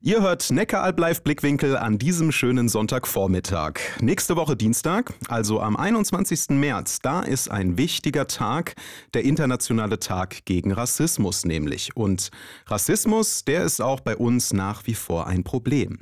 [0.00, 3.80] Ihr hört Neckaralb Live Blickwinkel an diesem schönen Sonntagvormittag.
[4.00, 6.50] Nächste Woche Dienstag, also am 21.
[6.50, 8.76] März, da ist ein wichtiger Tag,
[9.12, 11.96] der internationale Tag gegen Rassismus nämlich.
[11.96, 12.30] Und
[12.68, 15.98] Rassismus, der ist auch bei uns nach wie vor ein Problem.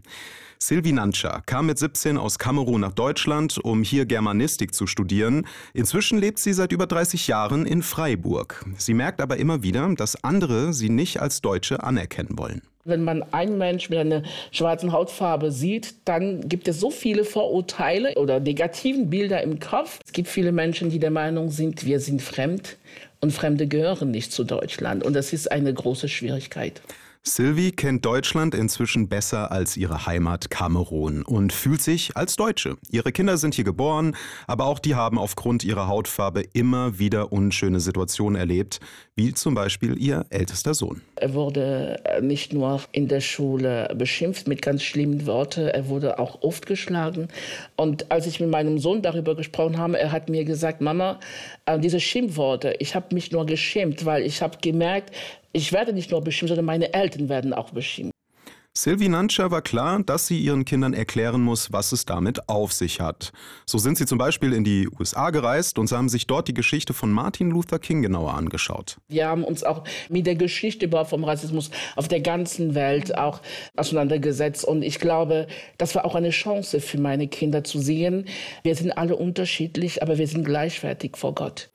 [0.59, 5.46] Sylvie Nancha kam mit 17 aus Kamerun nach Deutschland, um hier Germanistik zu studieren.
[5.75, 8.64] Inzwischen lebt sie seit über 30 Jahren in Freiburg.
[8.79, 12.62] Sie merkt aber immer wieder, dass andere sie nicht als Deutsche anerkennen wollen.
[12.84, 14.22] Wenn man einen Mensch mit einer
[14.53, 19.98] schwarzen Hautfarbe sieht, dann gibt es so viele Vorurteile oder negativen Bilder im Kopf.
[20.04, 22.76] Es gibt viele Menschen, die der Meinung sind, wir sind fremd
[23.20, 25.03] und Fremde gehören nicht zu Deutschland.
[25.04, 26.81] Und das ist eine große Schwierigkeit.
[27.29, 32.77] Sylvie kennt Deutschland inzwischen besser als ihre Heimat Kamerun und fühlt sich als Deutsche.
[32.89, 34.14] Ihre Kinder sind hier geboren,
[34.47, 38.78] aber auch die haben aufgrund ihrer Hautfarbe immer wieder unschöne Situationen erlebt,
[39.17, 41.03] wie zum Beispiel ihr ältester Sohn.
[41.17, 46.42] Er wurde nicht nur in der Schule beschimpft mit ganz schlimmen Worten, er wurde auch
[46.42, 47.27] oft geschlagen.
[47.75, 51.19] Und als ich mit meinem Sohn darüber gesprochen habe, er hat mir gesagt, Mama,
[51.67, 55.14] äh, diese Schimpfworte, ich habe mich nur geschämt, weil ich habe gemerkt,
[55.53, 58.16] ich werde nicht nur beschimpft, sondern meine Eltern werden auch beschimpft.
[58.79, 63.01] Sylvie Nanscher war klar, dass sie ihren Kindern erklären muss, was es damit auf sich
[63.01, 63.33] hat.
[63.65, 66.53] So sind sie zum Beispiel in die USA gereist und sie haben sich dort die
[66.53, 68.99] Geschichte von Martin Luther King genauer angeschaut.
[69.09, 73.41] Wir haben uns auch mit der Geschichte vom Rassismus auf der ganzen Welt auch
[73.79, 74.67] auseinandergesetzt.
[74.67, 75.47] Und ich glaube,
[75.79, 78.27] das war auch eine Chance für meine Kinder zu sehen.
[78.63, 81.71] Wir sind alle unterschiedlich, aber wir sind gleichwertig vor Gott.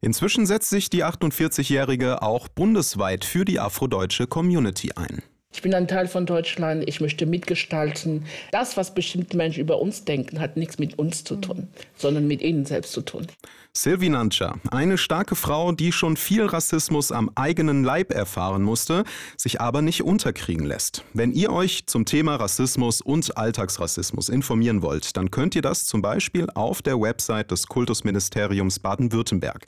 [0.00, 5.20] Inzwischen setzt sich die 48-Jährige auch bundesweit für die afrodeutsche Community ein.
[5.54, 8.24] Ich bin ein Teil von Deutschland, ich möchte mitgestalten.
[8.50, 12.42] Das, was bestimmte Menschen über uns denken, hat nichts mit uns zu tun, sondern mit
[12.42, 13.28] ihnen selbst zu tun.
[13.76, 19.02] Sylvie Nancha, eine starke Frau, die schon viel Rassismus am eigenen Leib erfahren musste,
[19.36, 21.02] sich aber nicht unterkriegen lässt.
[21.12, 26.02] Wenn ihr euch zum Thema Rassismus und Alltagsrassismus informieren wollt, dann könnt ihr das zum
[26.02, 29.66] Beispiel auf der Website des Kultusministeriums Baden-Württemberg.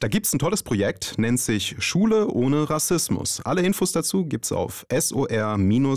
[0.00, 3.40] Da gibt es ein tolles Projekt, nennt sich Schule ohne Rassismus.
[3.44, 4.84] Alle Infos dazu gibt's auf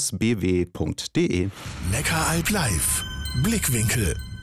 [0.10, 1.50] sor-bw.de.
[1.92, 3.04] Neckaralb live.
[3.44, 4.37] Blickwinkel.